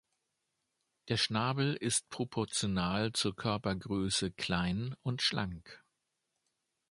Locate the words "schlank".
5.21-5.83